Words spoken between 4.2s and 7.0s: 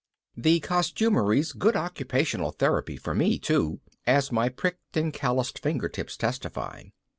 my pricked and calloused fingertips testify.